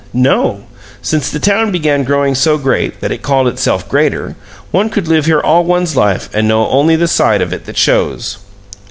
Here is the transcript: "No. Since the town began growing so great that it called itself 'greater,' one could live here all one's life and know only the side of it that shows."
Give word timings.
"No. 0.13 0.61
Since 1.03 1.29
the 1.29 1.37
town 1.39 1.71
began 1.71 2.03
growing 2.03 2.33
so 2.33 2.57
great 2.57 3.01
that 3.01 3.11
it 3.11 3.21
called 3.21 3.47
itself 3.47 3.87
'greater,' 3.87 4.35
one 4.71 4.89
could 4.89 5.07
live 5.07 5.27
here 5.27 5.41
all 5.41 5.63
one's 5.63 5.95
life 5.95 6.27
and 6.33 6.47
know 6.47 6.67
only 6.71 6.95
the 6.95 7.07
side 7.07 7.39
of 7.43 7.53
it 7.53 7.65
that 7.65 7.77
shows." 7.77 8.39